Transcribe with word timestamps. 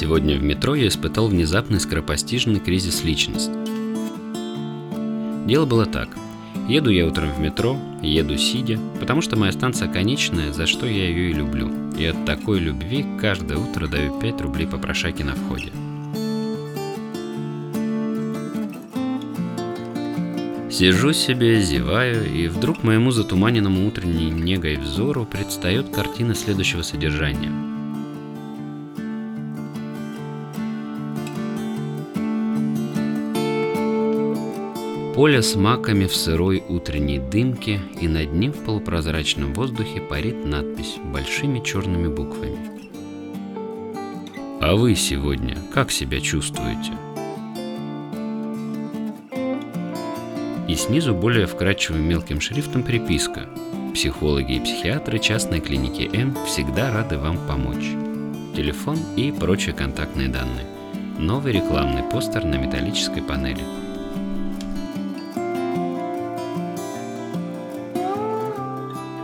Сегодня 0.00 0.38
в 0.38 0.42
метро 0.42 0.74
я 0.74 0.88
испытал 0.88 1.28
внезапный 1.28 1.78
скоропостижный 1.78 2.58
кризис 2.58 3.04
личности. 3.04 3.52
Дело 5.46 5.66
было 5.66 5.84
так. 5.84 6.08
Еду 6.70 6.88
я 6.88 7.06
утром 7.06 7.30
в 7.34 7.38
метро, 7.38 7.76
еду 8.00 8.38
сидя, 8.38 8.78
потому 8.98 9.20
что 9.20 9.36
моя 9.36 9.52
станция 9.52 9.92
конечная, 9.92 10.54
за 10.54 10.66
что 10.66 10.86
я 10.86 11.06
ее 11.06 11.32
и 11.32 11.34
люблю. 11.34 11.70
И 11.98 12.06
от 12.06 12.24
такой 12.24 12.60
любви 12.60 13.04
каждое 13.20 13.58
утро 13.58 13.88
даю 13.88 14.18
5 14.18 14.40
рублей 14.40 14.66
по 14.66 14.78
прошаке 14.78 15.22
на 15.22 15.34
входе. 15.34 15.70
Сижу 20.70 21.12
себе, 21.12 21.60
зеваю, 21.60 22.24
и 22.26 22.48
вдруг 22.48 22.82
моему 22.82 23.10
затуманенному 23.10 23.86
утренней 23.86 24.30
негой 24.30 24.78
взору 24.78 25.26
предстает 25.26 25.90
картина 25.90 26.34
следующего 26.34 26.80
содержания– 26.80 27.52
Поле 35.20 35.42
с 35.42 35.54
маками 35.54 36.06
в 36.06 36.16
сырой 36.16 36.64
утренней 36.66 37.18
дымке, 37.18 37.78
и 38.00 38.08
над 38.08 38.32
ним 38.32 38.52
в 38.52 38.64
полупрозрачном 38.64 39.52
воздухе 39.52 40.00
парит 40.00 40.46
надпись 40.46 40.96
большими 41.12 41.58
черными 41.58 42.08
буквами. 42.08 42.56
А 44.62 44.74
вы 44.76 44.94
сегодня 44.94 45.58
как 45.74 45.90
себя 45.90 46.22
чувствуете? 46.22 46.92
И 50.66 50.74
снизу 50.74 51.14
более 51.14 51.46
вкрадчивым 51.46 52.00
мелким 52.00 52.40
шрифтом 52.40 52.82
приписка. 52.82 53.44
Психологи 53.92 54.54
и 54.54 54.60
психиатры 54.60 55.18
частной 55.18 55.60
клиники 55.60 56.08
М 56.16 56.34
всегда 56.46 56.94
рады 56.94 57.18
вам 57.18 57.36
помочь. 57.46 57.90
Телефон 58.56 58.96
и 59.18 59.32
прочие 59.32 59.74
контактные 59.74 60.28
данные. 60.28 60.64
Новый 61.18 61.52
рекламный 61.52 62.04
постер 62.04 62.42
на 62.46 62.54
металлической 62.54 63.20
панели. 63.20 63.89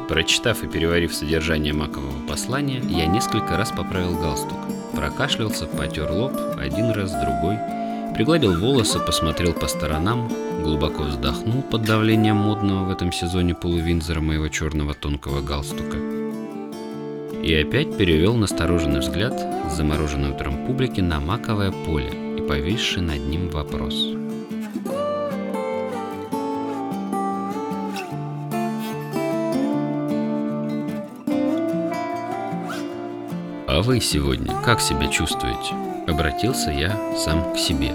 Прочитав 0.08 0.62
и 0.62 0.68
переварив 0.68 1.12
содержание 1.12 1.72
макового 1.72 2.26
послания, 2.28 2.80
я 2.88 3.06
несколько 3.06 3.56
раз 3.56 3.72
поправил 3.72 4.16
галстук. 4.16 4.58
Прокашлялся, 4.94 5.66
потер 5.66 6.10
лоб, 6.12 6.32
один 6.58 6.90
раз, 6.92 7.10
другой. 7.10 7.58
Пригладил 8.14 8.56
волосы, 8.58 9.00
посмотрел 9.00 9.52
по 9.52 9.66
сторонам, 9.66 10.30
глубоко 10.62 11.02
вздохнул 11.02 11.60
под 11.62 11.82
давлением 11.82 12.36
модного 12.36 12.84
в 12.84 12.90
этом 12.90 13.10
сезоне 13.10 13.56
полувинзора 13.56 14.20
моего 14.20 14.46
черного 14.48 14.94
тонкого 14.94 15.42
галстука. 15.42 15.96
И 17.42 17.52
опять 17.54 17.98
перевел 17.98 18.36
настороженный 18.36 19.00
взгляд 19.00 19.34
с 19.68 19.76
замороженной 19.76 20.30
утром 20.30 20.66
публики 20.66 21.00
на 21.00 21.18
маковое 21.18 21.72
поле 21.84 22.38
и 22.38 22.42
повисший 22.42 23.02
над 23.02 23.26
ним 23.26 23.50
вопрос– 23.50 23.94
«А 33.77 33.82
вы 33.82 34.00
сегодня 34.00 34.55
как 34.64 34.80
себя 34.80 35.06
чувствуете?» 35.08 35.74
Обратился 36.08 36.70
я 36.70 36.98
сам 37.14 37.52
к 37.52 37.58
себе. 37.58 37.92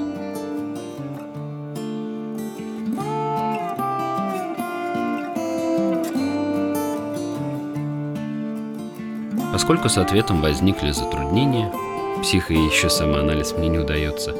Поскольку 9.51 9.89
с 9.89 9.97
ответом 9.97 10.43
возникли 10.43 10.91
затруднения, 10.91 11.73
психо 12.21 12.53
и 12.53 12.63
еще 12.63 12.87
самоанализ 12.87 13.53
мне 13.53 13.67
не 13.67 13.79
удается, 13.79 14.35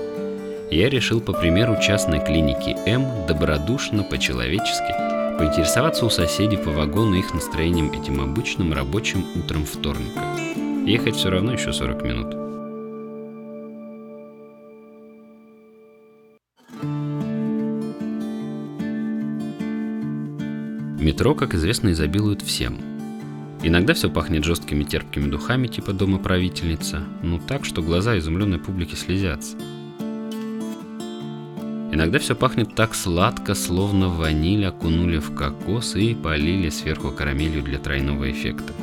я 0.70 0.92
решил 0.92 1.22
по 1.22 1.34
примеру 1.34 1.76
частной 1.82 2.24
клиники 2.24 2.78
М 2.86 3.26
добродушно, 3.26 4.04
по-человечески 4.04 4.94
поинтересоваться 5.40 6.06
у 6.06 6.12
соседей 6.12 6.58
по 6.58 6.70
вагону 6.70 7.16
их 7.16 7.34
настроением 7.34 7.92
этим 7.94 8.22
обычным 8.22 8.74
рабочим 8.74 9.26
утром 9.36 9.66
вторника– 9.66 10.22
Ехать 10.86 11.16
все 11.16 11.30
равно 11.30 11.54
еще 11.54 11.72
40 11.72 12.04
минут. 12.04 12.42
Метро, 21.00 21.36
как 21.36 21.54
известно, 21.54 21.92
изобилует 21.92 22.42
всем. 22.42 22.80
Иногда 23.64 23.94
все 23.94 24.10
пахнет 24.10 24.44
жесткими 24.44 24.84
терпкими 24.84 25.30
духами 25.30 25.68
типа 25.68 25.94
дома 25.94 26.18
правительница, 26.18 27.04
ну 27.22 27.40
так, 27.40 27.64
что 27.64 27.84
глаза 27.84 28.18
изумленной 28.18 28.58
публики 28.58 28.96
слезятся. 28.96 29.58
Иногда 31.92 32.18
все 32.18 32.36
пахнет 32.36 32.74
так 32.74 32.96
сладко, 32.96 33.54
словно 33.54 34.10
ваниль 34.10 34.66
окунули 34.66 35.20
в 35.20 35.36
кокос 35.36 35.96
и 35.96 36.16
полили 36.16 36.70
сверху 36.70 37.12
карамелью 37.12 37.62
для 37.62 37.78
тройного 37.78 38.32
эффекта. 38.32 38.74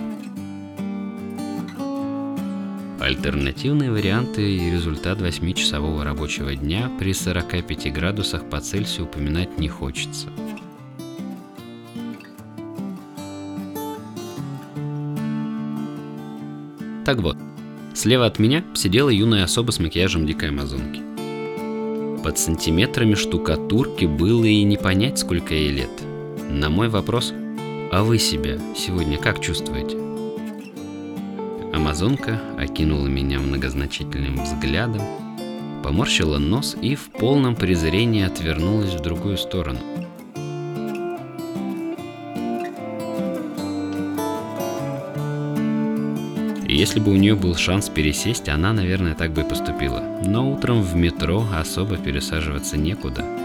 Альтернативные 3.08 3.90
варианты 3.90 4.42
и 4.42 4.70
результат 4.70 5.18
8-часового 5.22 6.04
рабочего 6.04 6.54
дня 6.54 6.90
при 6.98 7.14
45 7.14 7.90
градусах 7.90 8.50
по 8.50 8.60
Цельсию 8.60 9.06
упоминать 9.06 9.58
не 9.58 9.66
хочется. 9.66 10.26
Так 17.06 17.16
вот, 17.20 17.38
слева 17.94 18.26
от 18.26 18.38
меня 18.38 18.62
сидела 18.74 19.08
юная 19.08 19.44
особа 19.44 19.70
с 19.70 19.78
макияжем 19.78 20.26
дикой 20.26 20.50
амазонки. 20.50 21.00
Под 22.22 22.38
сантиметрами 22.38 23.14
штукатурки 23.14 24.04
было 24.04 24.44
и 24.44 24.62
не 24.64 24.76
понять, 24.76 25.18
сколько 25.18 25.54
ей 25.54 25.70
лет. 25.70 26.02
На 26.50 26.68
мой 26.68 26.90
вопрос 26.90 27.32
«А 27.90 28.02
вы 28.02 28.18
себя 28.18 28.58
сегодня 28.76 29.16
как 29.16 29.40
чувствуете?» 29.40 30.07
Амазонка 31.78 32.40
окинула 32.58 33.06
меня 33.06 33.38
многозначительным 33.38 34.42
взглядом, 34.42 35.00
поморщила 35.84 36.38
нос 36.38 36.76
и 36.82 36.96
в 36.96 37.08
полном 37.08 37.54
презрении 37.54 38.24
отвернулась 38.24 38.94
в 38.94 39.00
другую 39.00 39.38
сторону. 39.38 39.78
Если 46.66 46.98
бы 46.98 47.12
у 47.12 47.16
нее 47.16 47.36
был 47.36 47.54
шанс 47.54 47.88
пересесть, 47.88 48.48
она, 48.48 48.72
наверное, 48.72 49.14
так 49.14 49.32
бы 49.32 49.42
и 49.42 49.48
поступила. 49.48 50.02
Но 50.26 50.52
утром 50.52 50.82
в 50.82 50.96
метро 50.96 51.46
особо 51.54 51.96
пересаживаться 51.96 52.76
некуда– 52.76 53.24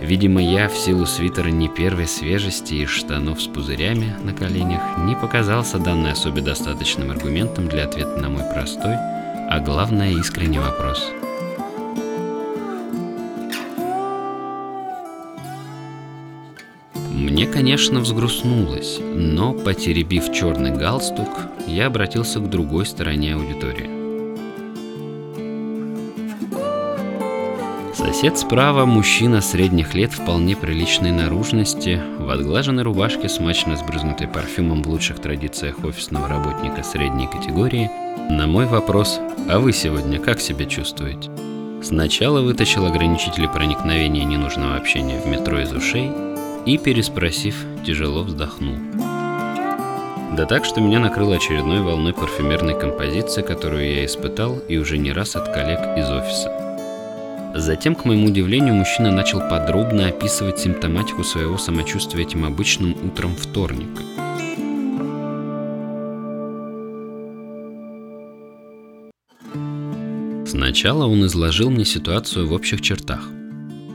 Видимо, 0.00 0.40
я 0.40 0.68
в 0.68 0.76
силу 0.76 1.06
свитера 1.06 1.48
не 1.48 1.68
первой 1.68 2.06
свежести 2.06 2.74
и 2.74 2.86
штанов 2.86 3.42
с 3.42 3.46
пузырями 3.46 4.14
на 4.22 4.32
коленях 4.32 4.80
не 4.98 5.16
показался 5.16 5.78
данной 5.78 6.12
особе 6.12 6.40
достаточным 6.40 7.10
аргументом 7.10 7.68
для 7.68 7.84
ответа 7.84 8.16
на 8.16 8.28
мой 8.28 8.44
простой, 8.52 8.94
а 8.94 9.60
главное 9.64 10.12
искренний 10.12 10.60
вопрос. 10.60 11.10
Мне, 17.12 17.46
конечно, 17.46 18.00
взгрустнулось, 18.00 19.00
но, 19.00 19.52
потеребив 19.52 20.32
черный 20.32 20.70
галстук, 20.70 21.28
я 21.66 21.86
обратился 21.86 22.38
к 22.38 22.48
другой 22.48 22.86
стороне 22.86 23.34
аудитории. 23.34 23.97
Сосед 27.98 28.38
справа– 28.38 28.84
мужчина 28.86 29.40
средних 29.40 29.92
лет 29.92 30.12
вполне 30.12 30.54
приличной 30.54 31.10
наружности, 31.10 32.00
в 32.20 32.30
отглаженной 32.30 32.84
рубашке, 32.84 33.28
смачно 33.28 33.76
сбрызнутой 33.76 34.28
парфюмом 34.28 34.84
в 34.84 34.88
лучших 34.88 35.18
традициях 35.18 35.82
офисного 35.82 36.28
работника 36.28 36.84
средней 36.84 37.26
категории. 37.26 37.90
На 38.30 38.46
мой 38.46 38.66
вопрос 38.66 39.18
«А 39.48 39.58
вы 39.58 39.72
сегодня 39.72 40.20
как 40.20 40.38
себя 40.40 40.66
чувствуете?» 40.66 41.28
Сначала 41.82 42.40
вытащил 42.40 42.86
ограничители 42.86 43.48
проникновения 43.48 44.22
ненужного 44.22 44.76
общения 44.76 45.20
в 45.20 45.26
метро 45.26 45.58
из 45.58 45.72
ушей 45.72 46.12
и, 46.66 46.78
переспросив, 46.78 47.56
тяжело 47.84 48.22
вздохнул. 48.22 48.76
Да 50.36 50.46
так, 50.46 50.64
что 50.64 50.80
меня 50.80 51.00
накрыло 51.00 51.34
очередной 51.34 51.80
волной 51.80 52.12
парфюмерной 52.12 52.78
композиции, 52.78 53.42
которую 53.42 53.92
я 53.92 54.04
испытал 54.04 54.56
и 54.68 54.76
уже 54.76 54.98
не 54.98 55.10
раз 55.10 55.34
от 55.34 55.52
коллег 55.52 55.80
из 55.98 56.08
офиса. 56.08 56.67
Затем, 57.54 57.94
к 57.94 58.04
моему 58.04 58.26
удивлению, 58.26 58.74
мужчина 58.74 59.10
начал 59.10 59.40
подробно 59.40 60.08
описывать 60.08 60.58
симптоматику 60.58 61.24
своего 61.24 61.58
самочувствия 61.58 62.22
этим 62.24 62.44
обычным 62.44 62.96
утром 63.04 63.34
вторника. 63.34 64.02
Сначала 70.46 71.06
он 71.06 71.24
изложил 71.26 71.70
мне 71.70 71.84
ситуацию 71.84 72.46
в 72.46 72.52
общих 72.52 72.80
чертах, 72.80 73.28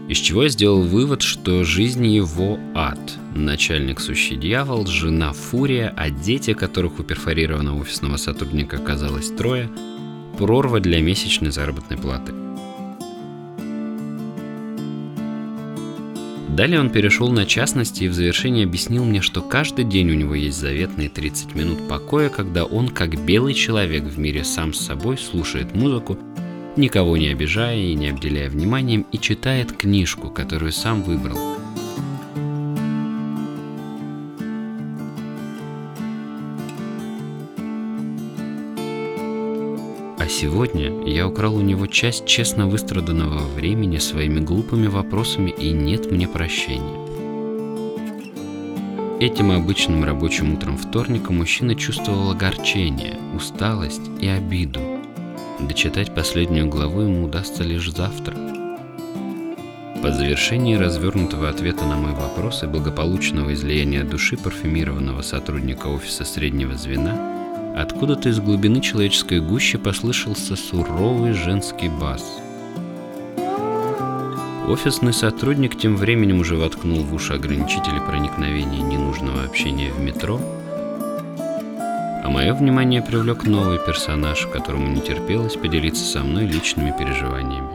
из 0.10 0.18
чего 0.18 0.44
я 0.44 0.50
сделал 0.50 0.82
вывод, 0.82 1.22
что 1.22 1.64
жизнь 1.64 2.06
его 2.06 2.60
ад. 2.74 3.00
Начальник 3.36 4.00
сущий 4.00 4.36
дьявол, 4.36 4.86
жена 4.86 5.34
фурия, 5.34 5.94
а 5.96 6.10
дети, 6.10 6.54
которых 6.54 7.00
у 7.00 7.04
перфорированного 7.04 7.80
офисного 7.80 8.18
сотрудника 8.18 8.78
оказалось 8.78 9.30
трое– 9.30 9.70
прорва 10.38 10.80
для 10.80 11.02
месячной 11.02 11.52
заработной 11.52 11.98
платы. 11.98 12.43
Далее 16.56 16.80
он 16.80 16.92
перешел 16.92 17.30
на 17.30 17.48
частности 17.48 18.04
и 18.04 18.08
в 18.08 18.14
завершении 18.14 18.64
объяснил 18.64 19.04
мне, 19.06 19.22
что 19.22 19.42
каждый 19.42 19.86
день 19.86 20.12
у 20.12 20.14
него 20.14 20.36
есть 20.36 20.60
заветные 20.60 21.10
30 21.10 21.56
минут 21.56 21.88
покоя, 21.88 22.30
когда 22.30 22.64
он, 22.64 22.90
как 22.90 23.20
белый 23.26 23.56
человек 23.56 24.04
в 24.04 24.20
мире 24.20 24.44
сам 24.44 24.72
с 24.72 24.86
собой, 24.86 25.18
слушает 25.18 25.74
музыку, 25.76 26.16
никого 26.78 27.18
не 27.18 27.30
обижая 27.30 27.78
и 27.78 27.96
не 27.96 28.10
обделяя 28.10 28.52
вниманием, 28.52 29.08
и 29.12 29.18
читает 29.18 29.72
книжку, 29.72 30.30
которую 30.30 30.72
сам 30.72 31.02
выбрал– 31.02 31.40
А 40.24 40.30
сегодня 40.30 41.06
я 41.06 41.28
украл 41.28 41.58
у 41.58 41.62
него 41.62 41.86
часть 41.86 42.26
честно 42.26 42.66
выстраданного 42.66 43.46
времени 43.46 43.98
своими 43.98 44.40
глупыми 44.40 44.88
вопросами, 44.88 45.50
и 45.50 45.74
нет 45.74 46.10
мне 46.10 46.30
прощения. 46.30 46.98
Этим 49.20 49.52
обычным 49.52 50.06
рабочим 50.06 50.54
утром 50.54 50.78
вторника 50.78 51.34
мужчина 51.34 51.76
чувствовал 51.76 52.32
огорчение, 52.32 53.18
усталость 53.36 54.10
и 54.22 54.30
обиду. 54.30 54.80
Дочитать 55.60 56.16
последнюю 56.16 56.70
главу 56.70 57.02
ему 57.02 57.26
удастся 57.26 57.64
лишь 57.64 57.92
завтра. 57.92 58.34
По 60.02 60.10
завершении 60.14 60.76
развернутого 60.76 61.50
ответа 61.50 61.84
на 61.84 61.98
мой 61.98 62.14
вопрос 62.14 62.64
и 62.64 62.68
благополучного 62.68 63.54
излияния 63.54 64.06
души 64.06 64.38
парфюмированного 64.38 65.22
сотрудника 65.22 65.88
офиса 65.88 66.24
среднего 66.24 66.76
звена– 66.78 67.34
Откуда-то 67.76 68.30
из 68.30 68.40
глубины 68.40 68.82
человеческой 68.82 69.40
гущи 69.40 69.80
послышался 69.80 70.56
суровый 70.56 71.34
женский 71.34 71.90
бас. 71.90 72.24
Офисный 74.68 75.12
сотрудник 75.12 75.78
тем 75.78 75.98
временем 75.98 76.40
уже 76.40 76.56
воткнул 76.56 77.00
в 77.00 77.14
уши 77.16 77.34
ограничители 77.34 78.00
проникновения 78.08 78.82
ненужного 78.82 79.44
общения 79.44 79.92
в 79.92 80.00
метро, 80.00 80.40
а 82.24 82.30
мое 82.30 82.54
внимание 82.54 83.02
привлек 83.02 83.44
новый 83.44 83.80
персонаж, 83.80 84.48
которому 84.48 84.88
не 84.90 85.02
терпелось 85.02 85.56
поделиться 85.56 86.06
со 86.06 86.24
мной 86.24 86.46
личными 86.46 86.94
переживаниями. 86.98 87.73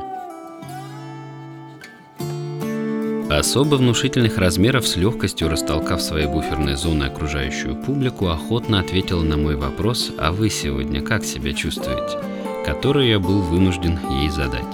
Особо 3.39 3.77
внушительных 3.77 4.37
размеров 4.37 4.85
с 4.85 4.97
легкостью 4.97 5.49
растолкав 5.49 6.03
своей 6.03 6.27
буферной 6.27 6.75
зоны 6.75 7.05
окружающую 7.05 7.77
публику, 7.77 8.27
охотно 8.27 8.81
ответила 8.81 9.23
на 9.23 9.37
мой 9.37 9.55
вопрос 9.55 10.11
«А 10.19 10.33
вы 10.33 10.51
сегодня 10.51 11.03
как 11.03 11.25
себя 11.25 11.53
чувствуете?», 11.53 12.19
который 12.67 13.11
я 13.11 13.21
был 13.21 13.41
вынужден 13.41 13.97
ей 14.11 14.29
задать. 14.31 14.67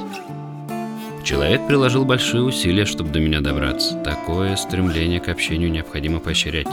Человек 1.22 1.66
приложил 1.66 2.06
большие 2.06 2.42
усилия, 2.42 2.86
чтобы 2.86 3.10
до 3.10 3.20
меня 3.20 3.42
добраться. 3.42 3.96
Такое 4.02 4.56
стремление 4.56 5.20
к 5.20 5.28
общению 5.28 5.70
необходимо 5.70 6.18
поощрять. 6.18 6.68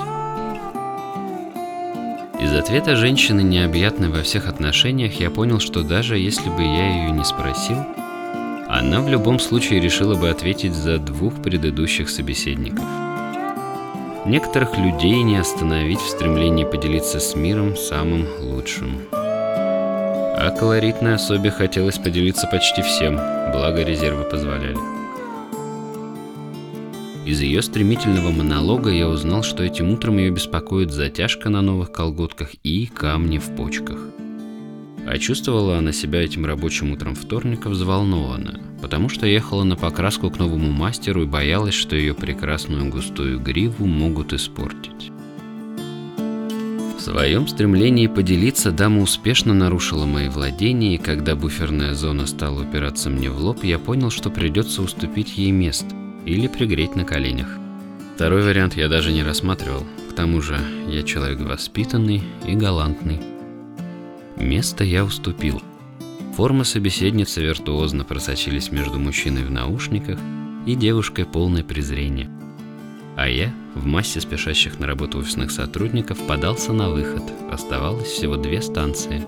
Из 2.40 2.56
ответа 2.56 2.96
женщины, 2.96 3.42
необъятной 3.42 4.08
во 4.08 4.24
всех 4.24 4.48
отношениях, 4.48 5.20
я 5.20 5.30
понял, 5.30 5.60
что 5.60 5.84
даже 5.84 6.18
если 6.18 6.48
бы 6.48 6.62
я 6.62 7.04
ее 7.04 7.12
не 7.12 7.26
спросил, 7.26 7.86
она 8.72 9.02
в 9.02 9.10
любом 9.10 9.38
случае 9.38 9.82
решила 9.82 10.16
бы 10.16 10.30
ответить 10.30 10.74
за 10.74 10.98
двух 10.98 11.42
предыдущих 11.42 12.10
собеседников. 12.10 12.86
Некоторых 14.26 14.78
людей 14.78 15.22
не 15.24 15.36
остановить 15.36 16.00
в 16.00 16.08
стремлении 16.08 16.64
поделиться 16.64 17.20
с 17.20 17.36
миром 17.36 17.76
самым 17.76 18.26
лучшим. 18.40 19.02
А 19.12 20.56
колоритной 20.58 21.16
особе 21.16 21.52
хотелось 21.52 21.98
поделиться 21.98 22.48
почти 22.48 22.82
всем, 22.82 23.18
благо 23.52 23.84
резервы 23.84 24.24
позволяли. 24.24 24.78
Из 27.26 27.42
ее 27.42 27.62
стремительного 27.62 28.32
монолога 28.32 28.90
я 28.90 29.10
узнал, 29.10 29.44
что 29.44 29.64
этим 29.64 29.92
утром 29.92 30.18
ее 30.18 30.32
беспокоит 30.32 30.92
затяжка 30.92 31.50
на 31.50 31.62
новых 31.62 31.92
колготках 31.92 32.52
и 32.64 32.86
камни 32.88 33.38
в 33.38 33.54
почках– 33.56 34.00
а 35.06 35.18
чувствовала 35.18 35.78
она 35.78 35.92
себя 35.92 36.24
этим 36.24 36.46
рабочим 36.46 36.92
утром 36.92 37.16
вторника 37.16 37.70
взволнованно, 37.70 38.60
потому 38.82 39.10
что 39.10 39.26
ехала 39.26 39.64
на 39.64 39.76
покраску 39.76 40.30
к 40.30 40.40
новому 40.40 40.72
мастеру 40.72 41.24
и 41.24 41.28
боялась, 41.28 41.74
что 41.74 41.96
ее 41.96 42.14
прекрасную 42.14 42.90
густую 42.90 43.40
гриву 43.40 43.86
могут 43.86 44.34
испортить. 44.34 45.12
В 46.98 47.04
своем 47.04 47.48
стремлении 47.48 48.06
поделиться 48.06 48.72
дама 48.72 49.02
успешно 49.02 49.56
нарушила 49.56 50.06
мои 50.06 50.30
владения, 50.30 50.96
и 50.96 51.00
когда 51.00 51.36
буферная 51.36 51.96
зона 51.96 52.28
стала 52.28 52.62
упираться 52.62 53.10
мне 53.10 53.32
в 53.32 53.40
лоб, 53.40 53.64
я 53.64 53.80
понял, 53.80 54.12
что 54.12 54.30
придется 54.30 54.84
уступить 54.84 55.36
ей 55.36 55.50
место 55.50 55.96
или 56.28 56.46
пригреть 56.46 56.96
на 56.96 57.04
коленях. 57.04 57.48
Второй 58.14 58.44
вариант 58.44 58.78
я 58.78 58.88
даже 58.88 59.12
не 59.12 59.24
рассматривал, 59.24 59.84
к 60.12 60.14
тому 60.14 60.42
же 60.42 60.60
я 60.88 61.02
человек 61.02 61.40
воспитанный 61.40 62.22
и 62.48 62.54
галантный. 62.54 63.20
Место 64.42 64.84
я 64.84 65.06
уступил. 65.06 65.62
Формы 66.36 66.66
собеседницы 66.66 67.42
виртуозно 67.44 68.04
просочились 68.04 68.72
между 68.72 68.98
мужчиной 68.98 69.44
в 69.44 69.52
наушниках 69.52 70.18
и 70.66 70.74
девушкой 70.74 71.26
полной 71.26 71.64
презрения. 71.64 72.28
А 73.16 73.30
я, 73.30 73.54
в 73.76 73.86
массе 73.86 74.20
спешащих 74.20 74.80
на 74.80 74.88
работу 74.88 75.20
офисных 75.20 75.52
сотрудников, 75.52 76.18
подался 76.26 76.74
на 76.74 76.90
выход. 76.90 77.22
Оставалось 77.52 78.08
всего 78.08 78.36
две 78.36 78.64
станции. 78.64 79.28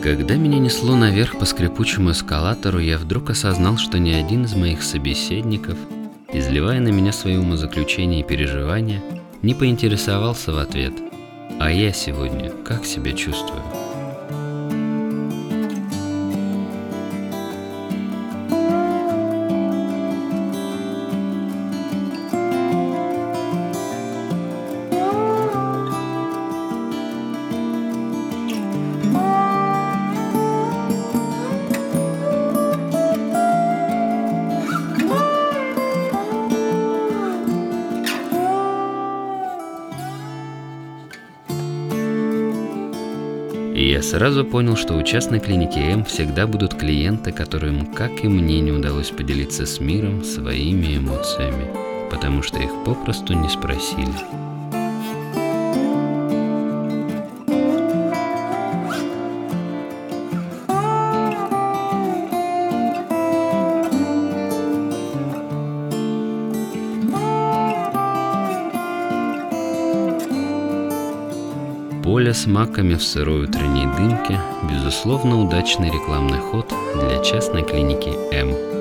Когда 0.00 0.36
меня 0.36 0.60
несло 0.60 0.94
наверх 0.94 1.40
по 1.40 1.44
скрипучему 1.44 2.12
эскалатору, 2.12 2.78
я 2.78 2.98
вдруг 2.98 3.30
осознал, 3.30 3.78
что 3.78 3.98
ни 3.98 4.12
один 4.12 4.44
из 4.44 4.54
моих 4.54 4.84
собеседников– 4.84 5.76
изливая 6.34 6.80
на 6.80 6.88
меня 6.88 7.12
свои 7.12 7.36
умозаключения 7.36 8.20
и 8.20 8.24
переживания, 8.24 9.00
не 9.42 9.54
поинтересовался 9.54 10.52
в 10.52 10.58
ответ, 10.58 10.92
а 11.60 11.70
я 11.70 11.92
сегодня 11.92 12.50
как 12.64 12.84
себя 12.84 13.12
чувствую. 13.12 13.62
Сразу 44.14 44.44
понял, 44.44 44.76
что 44.76 44.94
у 44.94 45.02
частной 45.02 45.40
клиники 45.40 45.80
М 45.80 46.04
всегда 46.04 46.46
будут 46.46 46.74
клиенты, 46.74 47.32
которым, 47.32 47.84
как 47.84 48.22
и 48.22 48.28
мне, 48.28 48.60
не 48.60 48.70
удалось 48.70 49.10
поделиться 49.10 49.66
с 49.66 49.80
миром 49.80 50.22
своими 50.22 50.98
эмоциями, 50.98 51.66
потому 52.12 52.40
что 52.44 52.60
их 52.60 52.70
попросту 52.84 53.34
не 53.34 53.48
спросили. 53.48 54.53
Поле 72.14 72.32
с 72.32 72.46
маками 72.46 72.94
в 72.94 73.02
сырой 73.02 73.46
утренней 73.46 73.86
дымке– 73.86 74.38
безусловно 74.70 75.40
удачный 75.40 75.90
рекламный 75.90 76.38
ход 76.38 76.72
для 76.94 77.18
частной 77.24 77.64
клиники 77.64 78.10
М. 78.32 78.73